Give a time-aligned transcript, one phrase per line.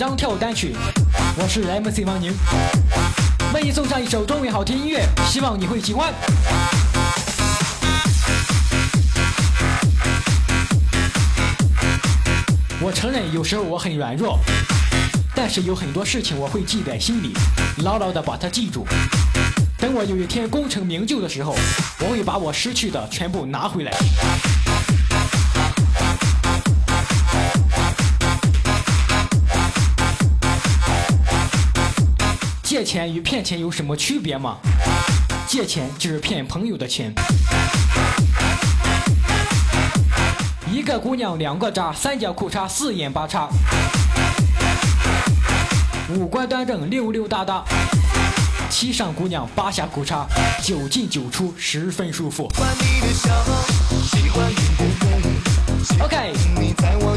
[0.00, 0.74] 张跳舞单曲，
[1.36, 2.32] 我是 MC 王宁，
[3.52, 6.10] 为你送上一首中文好听音乐，希望你会喜欢。
[12.80, 14.38] 我承认有时候我很软弱，
[15.34, 17.34] 但是有很多事情我会记在心里，
[17.82, 18.86] 牢牢的把它记住。
[19.76, 21.54] 等我有一天功成名就的时候，
[21.98, 23.92] 我会把我失去的全部拿回来。
[32.70, 34.56] 借钱与骗钱有什么区别吗？
[35.44, 37.12] 借钱就是骗朋友的钱。
[40.72, 43.48] 一个姑娘两个渣，三角裤衩四眼八叉，
[46.10, 47.64] 五官端正溜溜达达，
[48.70, 50.24] 七上姑娘八下裤衩，
[50.62, 52.48] 九进九出十分舒服。
[56.00, 56.32] OK，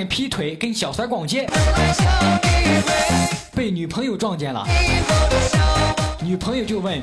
[0.00, 1.46] 人劈腿跟小三逛街，
[3.54, 4.66] 被女朋友撞见了，
[6.22, 6.98] 女朋友就问。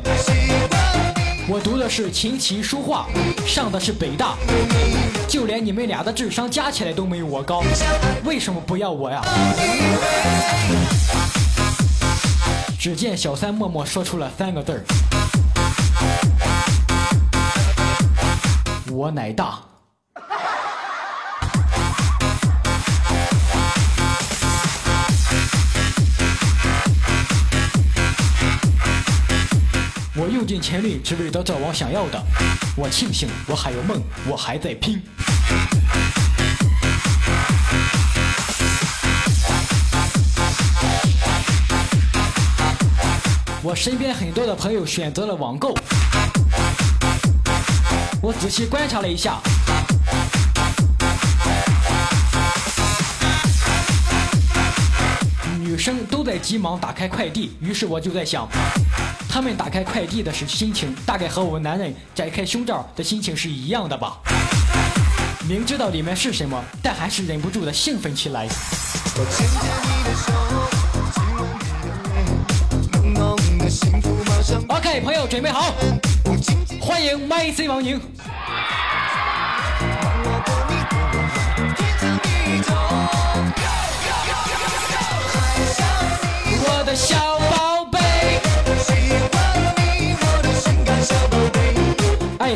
[1.48, 3.06] 我读的是琴棋书画，
[3.46, 4.34] 上的是北大，
[5.28, 7.62] 就连你们俩的智商加起来都没有我高，
[8.26, 9.22] 为什么不要我呀？
[12.80, 14.84] 只见小三默默说出了三个字儿：
[18.92, 19.60] 我乃大。
[30.28, 32.22] 我用尽全力，只为得到我想要的。
[32.76, 35.02] 我庆幸我还有梦，我还在拼。
[43.64, 45.74] 我身边很多的朋友选择了网购，
[48.22, 49.40] 我仔细观察了一下。
[55.88, 58.46] 生都在急忙打开快递，于是我就在想，
[59.30, 64.18] 他们打开快递的是心情，大概和我们男人展开胸罩的心情是一样的吧。
[65.48, 68.50] 明知道里面是什么，但还是忍不住的兴奋起来。
[74.68, 75.74] OK，朋友准备好，
[76.82, 77.98] 欢迎 MC 王宁。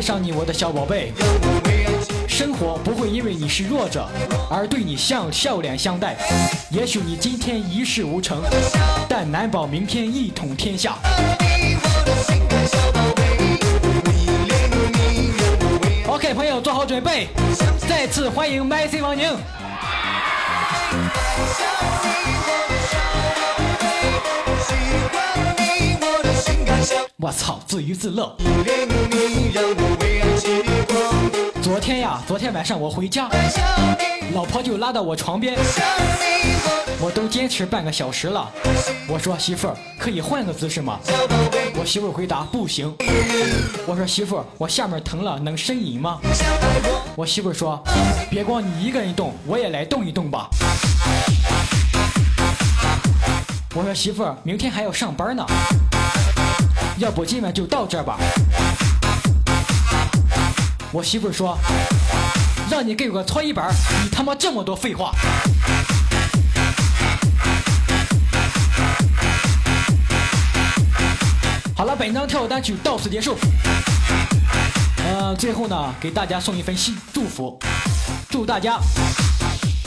[0.02, 1.12] 上你，我的小宝贝。
[2.28, 4.08] 生活不会因为你是弱者
[4.50, 6.16] 而对你笑笑脸相待。
[6.70, 8.42] 也许你今天一事无成，
[9.08, 10.96] 但难保明天一统天下。
[16.06, 17.28] OK，朋友做好准备，
[17.88, 19.30] 再次欢迎 MC 王宁。
[27.18, 28.36] 我操，自娱自乐。
[31.62, 33.28] 昨天呀，昨天晚上我回家，
[34.34, 35.56] 老婆就拉到我床边，
[37.00, 38.50] 我都坚持半个小时了。
[39.06, 40.98] 我说媳妇儿，可以换个姿势吗？
[41.76, 42.92] 我媳妇儿回答不行。
[43.86, 46.18] 我说媳妇儿，我下面疼了，能呻吟吗？
[47.14, 47.80] 我媳妇儿说，
[48.28, 50.48] 别光你一个人动，我也来动一动吧。
[53.72, 55.46] 我说媳妇儿，明天还要上班呢，
[56.98, 58.18] 要不今晚就到这儿吧。
[60.94, 61.58] 我媳妇说，
[62.70, 65.10] 让你给我搓衣板，你他妈这么多废话。
[71.74, 73.38] 好了，本张跳舞单曲到此结束。
[74.98, 77.58] 呃，最后呢，给大家送一份新祝福，
[78.28, 78.78] 祝大家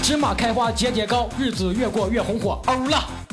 [0.02, 2.60] 芝麻开花节节高，日子越过越红火。
[2.66, 3.25] 欧了。